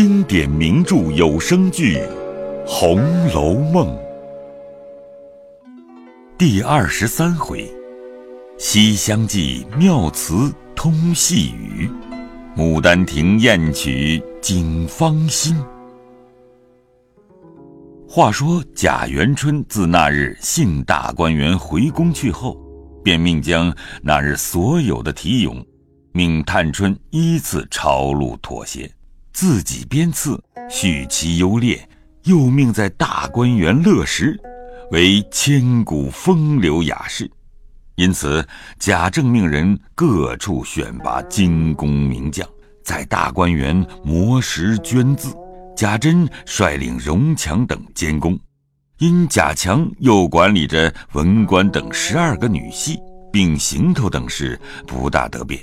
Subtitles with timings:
[0.00, 1.96] 经典名著有声剧
[2.64, 3.00] 《红
[3.34, 3.88] 楼梦》
[6.38, 7.68] 第二十三回：
[8.56, 11.90] 西厢记妙词通细语，
[12.56, 15.56] 牡丹亭艳曲警芳心。
[18.08, 22.56] 话说贾元春自那日幸大观园回宫去后，
[23.02, 25.66] 便命将那日所有的题咏，
[26.12, 28.88] 命探春依次抄录妥协。
[29.40, 30.36] 自己编次，
[30.68, 31.88] 序其优劣，
[32.24, 34.36] 又命在大观园乐时，
[34.90, 37.30] 为千古风流雅士。
[37.94, 38.44] 因此，
[38.80, 42.44] 贾政命人各处选拔精工名将，
[42.84, 45.32] 在大观园磨石捐字。
[45.76, 48.36] 贾珍率领荣强等监工，
[48.98, 52.98] 因贾强又管理着文官等十二个女戏，
[53.32, 55.60] 并行头等事，不大得便。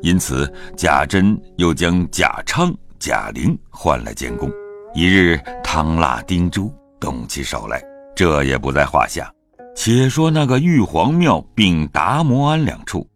[0.00, 2.72] 因此，贾珍又将贾昌。
[3.06, 4.50] 贾玲换了监工，
[4.92, 7.80] 一日汤腊丁珠动起手来，
[8.16, 9.32] 这也不在话下。
[9.76, 13.08] 且说那个玉皇庙并达摩庵两处，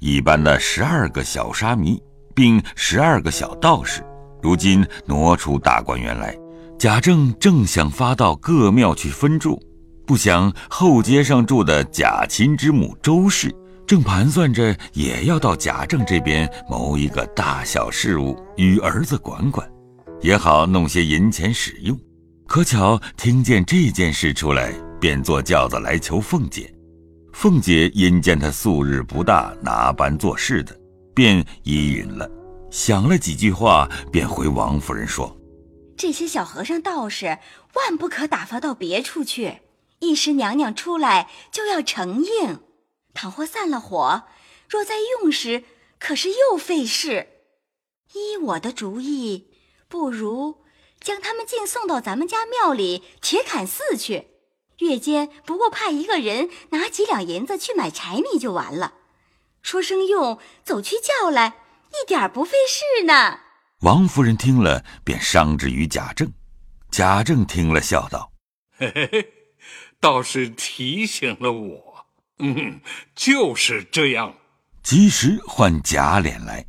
[0.00, 1.98] 一般的十二个小沙弥，
[2.34, 4.04] 并十二个小道士，
[4.42, 6.36] 如今挪出大观园来。
[6.78, 9.58] 贾政正想发到各庙去分住，
[10.06, 13.50] 不想后街上住的贾琴之母周氏。
[13.88, 19.66] 正盘算着也要到贾政这边谋一个大小事务与儿子管管，
[20.20, 21.98] 也好弄些银钱使用。
[22.46, 26.70] 可巧听见这件事出来，便坐轿子来求凤姐。
[27.32, 30.78] 凤姐因见他素日不大哪般做事的，
[31.14, 32.30] 便依允了。
[32.70, 35.34] 想了几句话，便回王夫人说
[35.96, 37.38] ：“这些小和尚道士
[37.72, 39.60] 万不可打发到别处去，
[40.00, 42.60] 一时娘娘出来就要承应。”
[43.20, 44.28] 倘或散了火，
[44.68, 45.64] 若再用时，
[45.98, 47.42] 可是又费事。
[48.12, 49.50] 依我的主意，
[49.88, 50.62] 不如
[51.00, 54.28] 将他们尽送到咱们家庙里铁槛寺去。
[54.78, 58.94] 月间不过派一个人拿几两银子去买柴米就完了。
[59.62, 63.40] 说声用，走去叫来，一点不费事呢。
[63.80, 66.32] 王夫人听了，便伤之于贾政。
[66.92, 68.30] 贾政听了，笑道
[68.78, 69.32] ：“嘿嘿嘿，
[70.00, 71.87] 倒是提醒了我。”
[72.38, 72.80] 嗯，
[73.14, 74.34] 就是这样。
[74.82, 76.64] 及时唤贾琏来，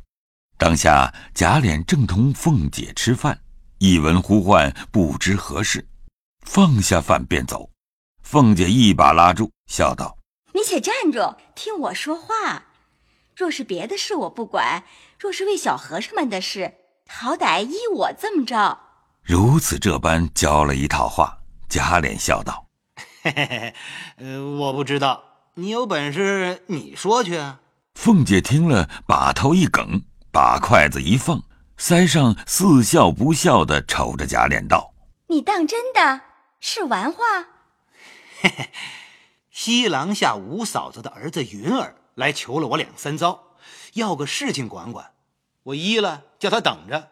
[0.58, 3.40] 当下贾琏正同凤姐吃饭，
[3.78, 5.88] 一闻呼唤，不知何事，
[6.44, 7.70] 放下饭便走。
[8.22, 10.18] 凤姐一把拉住，笑道
[10.52, 12.64] ：“你且站住，听我说话。
[13.34, 14.82] 若是别的事，我不管；
[15.18, 16.74] 若是为小和尚们的事，
[17.08, 18.78] 好歹依我这么着。”
[19.22, 21.38] 如此这般教了一套话。
[21.68, 22.66] 贾琏笑道
[23.22, 23.74] ：“嘿嘿嘿，
[24.16, 25.24] 呃，我不知道。”
[25.60, 27.38] 你有本事，你说去。
[27.94, 30.00] 凤姐听了，把头一梗，
[30.32, 31.44] 把筷子一放，
[31.76, 34.94] 腮上似笑不笑的瞅着贾琏道
[35.28, 36.22] ：“你当真的
[36.60, 37.22] 是玩话？”
[38.40, 38.70] 嘿嘿，
[39.50, 43.58] 西廊下五嫂子的儿子云儿来求了我两三遭，
[43.92, 45.10] 要个事情管管，
[45.64, 47.10] 我依了，叫他等着。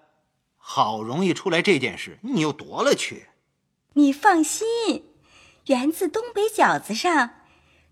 [0.56, 3.26] 好容易出来这件事，你又夺了去。
[3.92, 5.04] 你放心，
[5.66, 7.32] 园子东北角子上。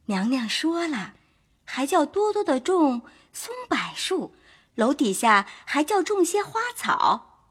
[0.06, 1.14] 娘娘说了，
[1.64, 3.02] 还叫多多的种
[3.32, 4.34] 松柏树，
[4.74, 7.44] 楼底下还叫种些花草。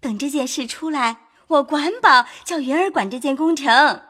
[0.00, 4.02] 等这件事出来，我管保叫云儿管这件工程。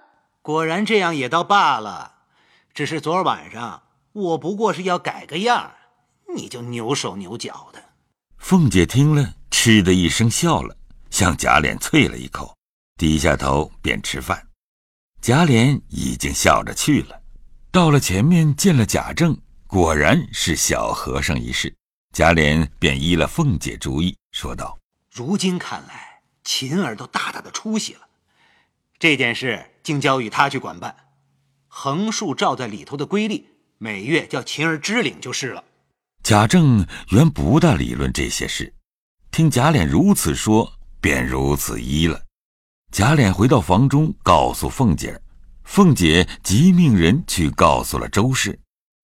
[0.43, 2.17] 果然这样也倒罢了，
[2.75, 3.83] 只是昨儿晚上
[4.13, 5.73] 我不过是要改个样，
[6.35, 7.83] 你就扭手扭脚的。
[8.37, 10.77] 凤姐听了，嗤的一声笑了，
[11.11, 12.55] 向贾琏啐了一口，
[12.99, 14.47] 低下头便吃饭。
[15.23, 17.19] 贾琏已经笑着去了。
[17.71, 19.37] 到了前面见了贾政，
[19.67, 21.75] 果然是小和尚一事。
[22.15, 24.79] 贾琏便依了凤姐主意，说道
[25.13, 28.01] ：“如今看来，琴儿都大大的出息了。
[28.99, 30.97] 这件事竟交与他去管办，
[31.69, 33.47] 横竖照在里头的规例，
[33.77, 35.63] 每月叫琴儿支领就是了。”
[36.25, 38.75] 贾政原不大理论这些事，
[39.31, 40.73] 听贾琏如此说，
[41.03, 42.23] 便如此依了。
[42.91, 45.21] 贾琏回到房中，告诉凤姐儿。
[45.69, 48.59] 凤姐即命人去告诉了周氏，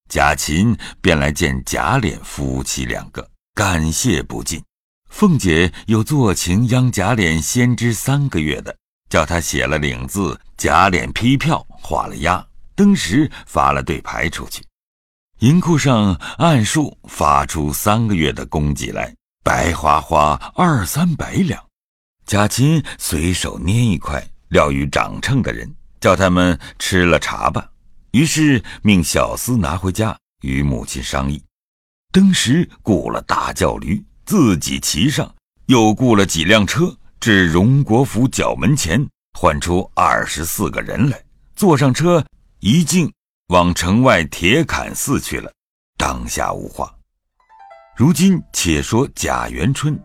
[0.09, 4.65] 贾琴便来见贾琏夫妻两个，感谢不尽。
[5.11, 8.75] 凤姐又做情央贾琏先知三个月的，
[9.11, 12.45] 叫他写了领字，贾琏批票，画了押，
[12.75, 14.65] 登时发了对牌出去，
[15.41, 19.15] 银库上按数发出三个月的供给来，
[19.45, 21.63] 白花花二三百两。
[22.25, 25.71] 贾琴随手捏一块，撂与掌秤的人。
[26.05, 27.67] 叫他们吃了茶吧，
[28.11, 31.43] 于是命小厮拿回家与母亲商议。
[32.13, 35.35] 登时雇了大轿驴，自己骑上，
[35.65, 39.03] 又雇了几辆车，至荣国府角门前，
[39.41, 41.19] 唤出二十四个人来，
[41.57, 42.23] 坐上车，
[42.61, 43.11] 一径
[43.47, 45.51] 往城外铁槛寺去了。
[45.97, 46.95] 当下无话。
[47.97, 49.99] 如今且说贾元春，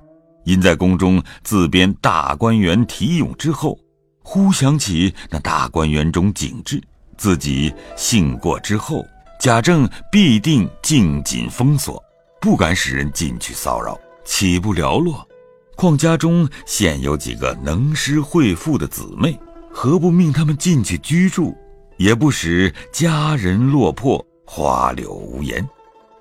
[0.45, 3.77] 因在宫中自编大观园题咏之后，
[4.21, 6.81] 忽想起那大观园中景致，
[7.17, 9.05] 自己幸过之后，
[9.39, 12.03] 贾政必定静谨封锁，
[12.39, 15.27] 不敢使人进去骚扰，岂不寥落？
[15.75, 19.39] 况家中现有几个能诗会赋的姊妹，
[19.71, 21.57] 何不命他们进去居住，
[21.97, 25.67] 也不使家人落魄，花柳无言。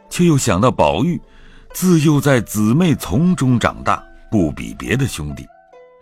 [0.09, 1.21] 却又想到宝玉，
[1.75, 5.45] 自幼在姊妹丛中长大，不比别的兄弟，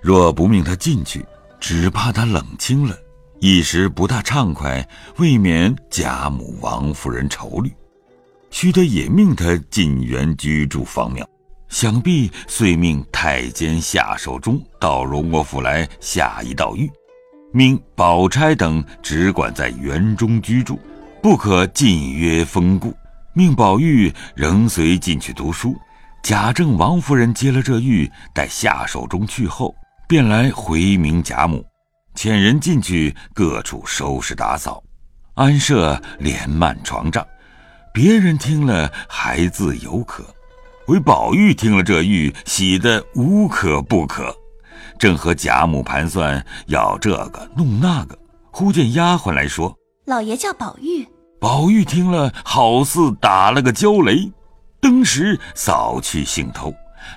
[0.01, 1.25] 若不命他进去，
[1.61, 2.97] 只怕他冷清了，
[3.41, 4.87] 一时不大畅快，
[5.19, 7.73] 未免贾母、王夫人愁虑，
[8.51, 11.29] 须得也命他进园居住方妙。
[11.69, 16.89] 想必遂命太监下手中到荣国府来下一道谕，
[17.53, 20.79] 命宝钗等只管在园中居住，
[21.21, 22.95] 不可近约封故。
[23.33, 25.77] 命宝玉仍随进去读书。
[26.23, 29.75] 贾政、王夫人接了这谕，待下手中去后，
[30.09, 31.65] 便来回明贾母，
[32.15, 34.81] 遣人进去各处收拾打扫，
[35.35, 37.27] 安设帘幔床帐。
[37.93, 40.25] 别人听了还自有可。
[40.87, 44.33] 唯宝玉听了这玉，喜得无可不可，
[44.97, 48.17] 正和贾母盘算要这个弄那个，
[48.53, 49.77] 忽见丫鬟来说
[50.07, 51.05] ：“老爷叫宝玉。”
[51.41, 54.31] 宝玉听了，好似打了个焦雷，
[54.81, 56.73] 登时扫去兴头，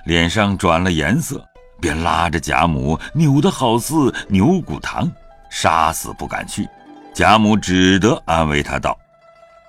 [0.06, 1.46] 脸上转了颜色，
[1.80, 5.10] 便拉着贾母，扭得好似牛骨糖，
[5.50, 6.68] 杀死不敢去。
[7.14, 8.96] 贾母只得安慰他道：“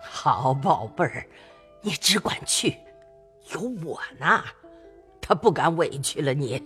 [0.03, 1.25] 好宝贝儿，
[1.81, 2.77] 你只管去。”
[3.53, 4.43] 有我呢，
[5.19, 6.61] 他不敢委屈了你。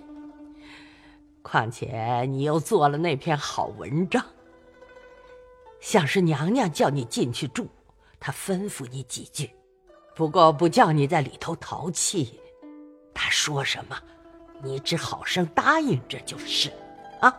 [1.41, 4.23] 况且你又做了那篇好文章，
[5.79, 7.67] 像是娘娘叫你进去住，
[8.19, 9.49] 她吩咐你几句，
[10.15, 12.39] 不过不叫你在里头淘气。
[13.13, 13.95] 她说什么，
[14.63, 16.71] 你只好生答应着就是，
[17.21, 17.33] 啊。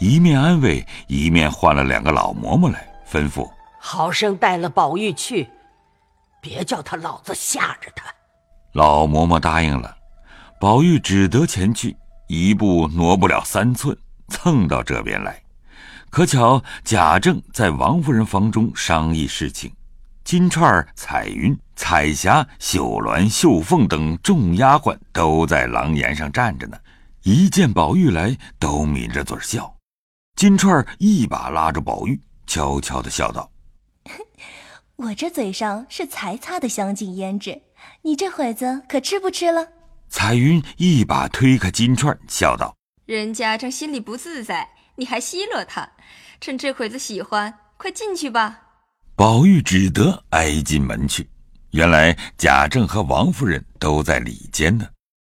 [0.00, 3.50] 一面安慰，一面换了两个老嬷嬷来吩咐，
[3.80, 5.48] 好生带了宝玉去，
[6.40, 8.04] 别叫他老子吓着他。
[8.72, 9.96] 老嬷嬷答应了，
[10.60, 11.96] 宝玉只得前去，
[12.26, 13.96] 一步挪不了三寸，
[14.28, 15.42] 蹭到这边来。
[16.10, 19.72] 可巧贾政在王夫人房中商议事情，
[20.22, 26.76] 金钏、彩云、彩霞、秀鸾、秀凤等众丫鬟都在廊檐上站着呢。
[27.22, 29.72] 一见宝玉来，都抿着嘴笑。
[30.34, 33.48] 金钏一把拉住宝玉，悄悄的笑道
[34.96, 37.62] ：“我这嘴上是才擦的香精胭脂。”
[38.02, 39.68] 你这会子可吃不吃了？
[40.08, 42.74] 彩云一把推开金钏，笑道
[43.06, 45.88] ：“人家正心里不自在，你还奚落他？
[46.40, 48.62] 趁这会子喜欢，快进去吧。”
[49.14, 51.28] 宝玉只得挨进门去。
[51.70, 54.86] 原来贾政和王夫人都在里间呢。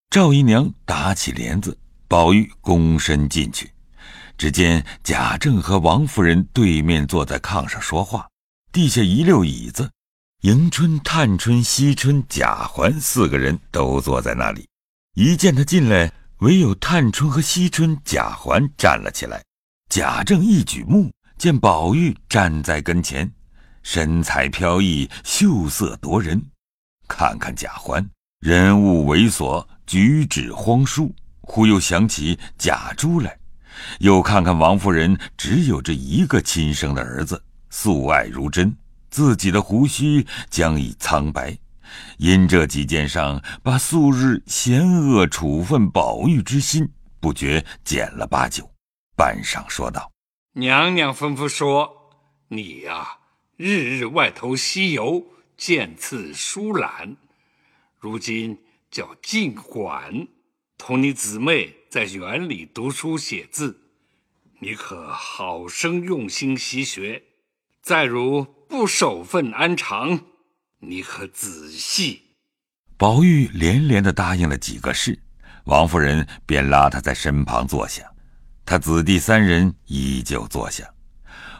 [0.09, 1.77] 赵姨娘打起帘子，
[2.07, 3.71] 宝玉躬身进去，
[4.37, 8.27] 只见贾政和王夫人对面坐在炕上说话，
[8.71, 9.89] 地下一溜椅子。
[10.41, 14.67] 迎春、探春、惜春、贾环四个人都坐在那里。
[15.15, 19.41] 一见他进来，唯有探春和惜春、贾环站了起来。
[19.89, 23.31] 贾政一举目，见宝玉站在跟前，
[23.83, 26.41] 神采飘逸，秀色夺人。
[27.07, 28.03] 看看贾环，
[28.39, 33.37] 人物猥琐，举止荒疏，忽又想起贾珠来。
[33.99, 38.75] 又看看王夫人，只有这一个亲生的儿子，素爱如真。
[39.09, 41.55] 自己的胡须将已苍白，
[42.17, 48.67] 因这几件上，把素日嫌恶处分宝玉之心不觉减了八九。
[49.15, 50.11] 半晌说道
[50.53, 51.87] ：“娘娘吩咐说，
[52.47, 53.07] 你呀，
[53.57, 55.25] 日日外头西游，
[55.57, 57.17] 渐次疏懒。
[57.99, 58.57] 如今
[58.91, 60.27] 叫进馆
[60.77, 63.79] 同你姊妹在园里读书写字，
[64.59, 67.23] 你可好生用心习学。
[67.81, 70.19] 再如。”不守分安常，
[70.79, 72.23] 你可仔细。
[72.97, 75.21] 宝玉连连的答应了几个事，
[75.65, 78.11] 王夫人便拉他在身旁坐下，
[78.65, 80.91] 他子弟三人依旧坐下。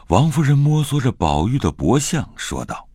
[0.08, 2.88] 王夫人摸索着宝玉的脖项，说道：“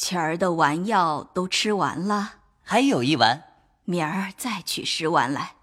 [0.00, 3.44] 前儿的丸药都吃完了，还有一丸，
[3.84, 5.56] 明儿再取十丸来。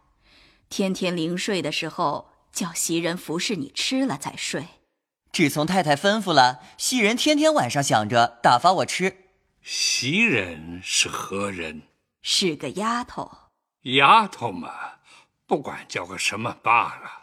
[0.70, 4.68] 天天临睡的时候，叫袭人服侍你吃了再睡。”
[5.34, 9.26] 只从太太吩咐了，袭人天天晚上想着打发我吃。
[9.64, 11.82] 袭人是何人？
[12.22, 13.32] 是个丫头。
[13.84, 14.72] 丫头嘛，
[15.48, 17.21] 不管叫个什么罢了。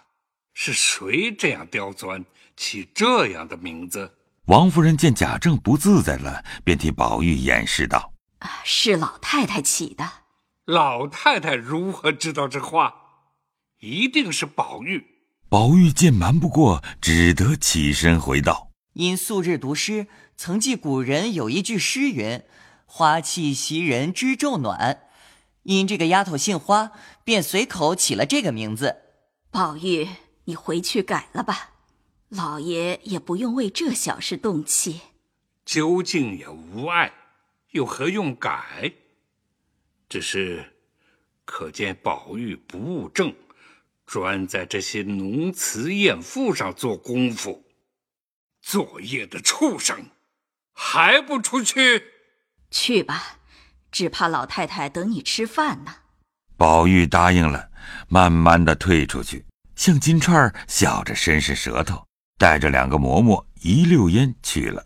[0.60, 2.24] 是谁这样刁钻，
[2.56, 4.12] 起这样的名字？
[4.46, 10.04] 王夫人见贾政不自在了，便替宝玉掩饰道：“啊，是老太太起的。”
[10.66, 12.92] 老太太如何知道这话？
[13.78, 15.06] 一定是宝玉。
[15.48, 22.42] 宝玉见瞒不过，只得起身回道：“因素日读诗，曾记古人有一句诗云
[22.84, 25.02] ：‘花气袭人知昼暖’。
[25.62, 26.90] 因这个丫头姓花，
[27.22, 28.96] 便随口起了这个名字。
[29.52, 30.08] 宝玉。”
[30.48, 31.72] 你回去改了吧，
[32.30, 35.02] 老爷也不用为这小事动气。
[35.66, 37.12] 究竟也无碍，
[37.72, 38.94] 又何用改？
[40.08, 40.78] 只是
[41.44, 43.36] 可见宝玉不务正，
[44.06, 47.66] 专在这些浓词艳赋上做功夫。
[48.62, 50.06] 作业的畜生，
[50.72, 52.04] 还不出去？
[52.70, 53.40] 去吧，
[53.92, 55.96] 只怕老太太等你吃饭呢。
[56.56, 57.70] 宝玉答应了，
[58.08, 59.44] 慢慢的退出去。
[59.78, 62.04] 向金钏笑着伸伸舌头，
[62.36, 64.84] 带着两个嬷嬷一溜烟去了。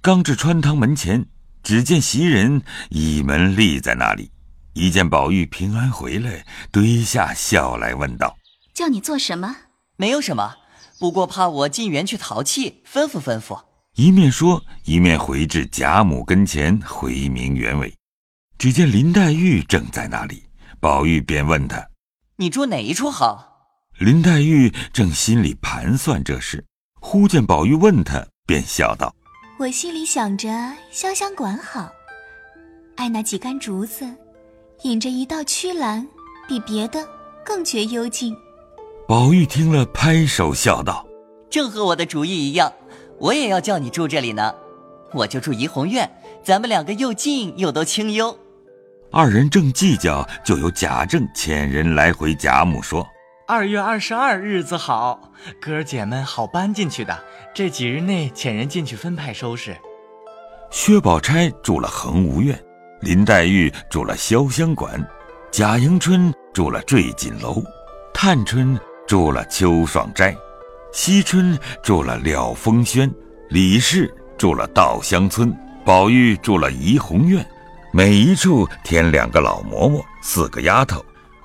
[0.00, 1.26] 刚至穿堂门前，
[1.62, 4.32] 只见袭人倚门立在那里，
[4.72, 8.34] 一见宝玉平安回来，堆下笑来问道
[8.72, 9.54] ：“叫你做什么？
[9.96, 10.56] 没有什么，
[10.98, 13.62] 不过怕我进园去淘气，吩咐吩咐。”
[13.96, 17.94] 一面说，一面回至贾母跟前回明原委。
[18.56, 20.44] 只见林黛玉正在那里，
[20.80, 21.86] 宝玉便问他
[22.36, 23.50] ：“你住哪一处好？”
[24.02, 26.64] 林黛玉正心里盘算这事，
[27.00, 29.14] 忽见宝玉问她，便笑道
[29.60, 30.48] ：“我心里想着
[30.92, 31.88] 潇湘馆好，
[32.96, 34.04] 爱那几杆竹子，
[34.82, 36.04] 引着一道曲栏，
[36.48, 37.06] 比别的
[37.44, 38.36] 更觉幽静。”
[39.06, 41.06] 宝玉听了，拍手笑道
[41.48, 42.72] ：“正和我的主意一样，
[43.20, 44.52] 我也要叫你住这里呢。
[45.12, 46.10] 我就住怡红院，
[46.42, 48.36] 咱们两个又近又都清幽。”
[49.12, 53.06] 二人正计较，就有贾政遣人来回贾母说。
[53.52, 55.30] 二月二十二日子好，
[55.60, 57.22] 哥儿姐们好搬进去的。
[57.54, 59.76] 这几日内遣人进去分派收拾。
[60.70, 62.58] 薛宝钗住了恒芜院，
[63.02, 65.06] 林黛玉住了潇湘馆，
[65.50, 67.62] 贾迎春住了坠锦楼，
[68.14, 70.34] 探春住了秋爽斋，
[70.90, 73.12] 惜春住了了风轩，
[73.50, 75.54] 李氏住了稻香村，
[75.84, 77.46] 宝玉住了怡红院。
[77.92, 81.04] 每一处添两个老嬷嬷，四个丫头。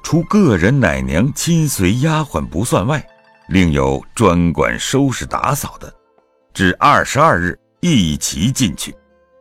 [0.10, 3.06] 除个人奶娘、亲随丫鬟不算外，
[3.50, 5.94] 另有专管收拾打扫的。
[6.54, 8.96] 至二十二日，一齐进去。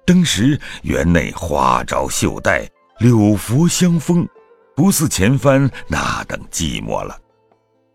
[0.04, 2.68] 登时园内花招绣带，
[2.98, 4.28] 柳拂香风，
[4.74, 7.16] 不似前番那等寂寞了。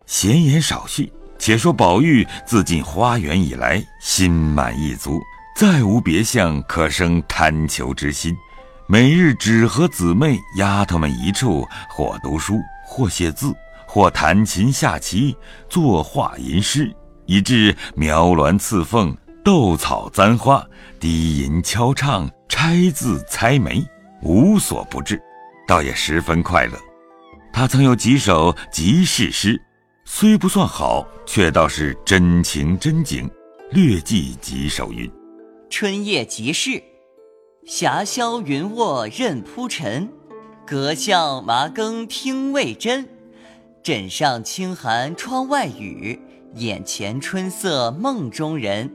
[0.05, 5.19] 闲言少叙，且说宝玉自进花园以来，心满意足，
[5.57, 8.33] 再无别项可生贪求之心。
[8.91, 13.55] 每日只和姊妹丫头们一处，或读书，或写字，
[13.87, 15.33] 或弹琴下棋，
[15.69, 16.93] 作画吟诗，
[17.25, 20.61] 以致描鸾刺凤、斗草簪花、
[20.99, 23.81] 低吟敲唱、拆字猜眉，
[24.23, 25.17] 无所不至，
[25.65, 26.77] 倒也十分快乐。
[27.53, 29.57] 他曾有几首集市诗，
[30.03, 33.31] 虽不算好，却倒是真情真景。
[33.71, 35.09] 略记几首云：
[35.69, 36.90] 春夜集市。
[37.67, 40.11] 霞霄云卧任铺陈，
[40.65, 43.07] 阁巷麻更听未真。
[43.83, 46.19] 枕上清寒窗外雨，
[46.55, 48.91] 眼前春色梦中人。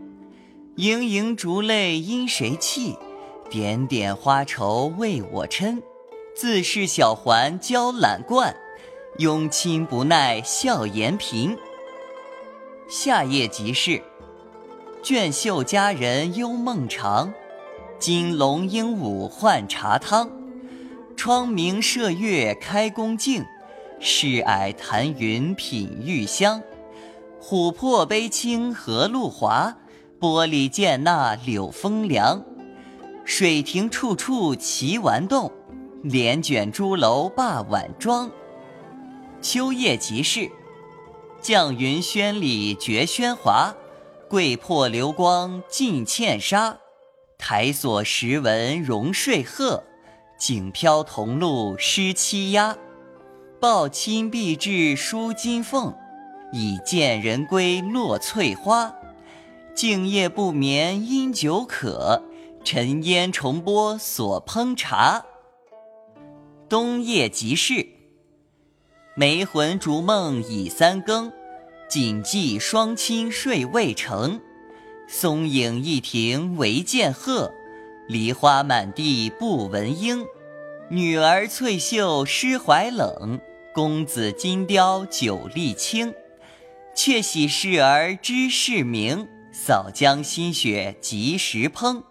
[0.74, 2.96] 盈盈烛泪因谁泣？
[3.48, 5.80] 点点花愁为我嗔。
[6.34, 8.54] 自是小环娇懒惯，
[9.18, 11.56] 拥亲不耐笑颜贫。
[12.88, 14.02] 夏夜即是，
[15.04, 17.32] 卷袖佳人幽梦长。
[17.98, 20.30] 金龙鹦鹉换茶汤，
[21.16, 23.44] 窗明射月开宫镜，
[23.98, 26.62] 试霭谈云品玉香。
[27.42, 29.78] 琥珀杯清荷露滑，
[30.20, 32.44] 玻璃见那柳风凉。
[33.24, 35.50] 水亭处处奇玩动，
[36.02, 38.30] 帘卷朱楼罢晚妆。
[39.40, 40.50] 秋夜即是，
[41.42, 43.74] 绛云轩里绝喧哗，
[44.28, 46.76] 桂魄流光尽茜纱。
[47.38, 49.84] 台锁石纹荣睡鹤，
[50.38, 52.76] 锦飘桐露湿栖鸦。
[53.60, 55.94] 抱衾碧质舒金凤，
[56.52, 58.94] 已见人归落翠花。
[59.74, 62.22] 静夜不眠因酒渴，
[62.64, 65.24] 沉烟重播所烹茶。
[66.68, 67.86] 冬夜即是，
[69.14, 71.32] 梅魂逐梦已三更，
[71.88, 74.40] 谨记双亲睡未成。
[75.08, 77.52] 松影一庭唯见鹤，
[78.08, 80.24] 梨花满地不闻莺。
[80.90, 83.40] 女儿翠袖湿怀冷，
[83.72, 86.12] 公子金貂酒力轻。
[86.94, 92.02] 却喜事儿知事明，扫将新雪及时烹。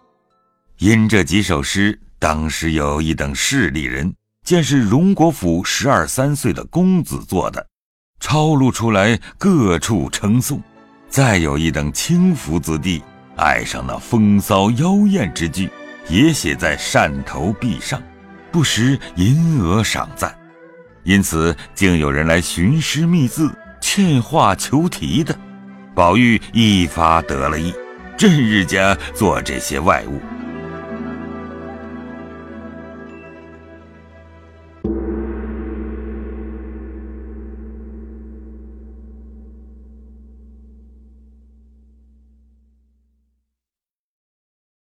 [0.78, 7.66] 因这几首诗，当时有一等势利人见是荣国府十二三岁的公子做的，
[8.20, 10.60] 抄录出来，各处称颂；
[11.08, 13.02] 再有一等轻浮子弟
[13.36, 15.70] 爱上那风骚妖艳之句，
[16.08, 18.02] 也写在扇头壁上，
[18.52, 20.36] 不时吟额赏赞。
[21.04, 25.34] 因此，竟有人来寻诗觅字、劝画求题的。
[25.94, 27.72] 宝玉一发得了意，
[28.18, 30.20] 正日家做这些外物。